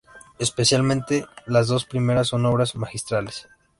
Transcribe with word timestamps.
Especialmente 0.39 1.27
las 1.45 1.67
dos 1.67 1.85
primeras 1.85 2.29
son 2.29 2.47
obras 2.47 2.75
magistrales. 2.75 3.47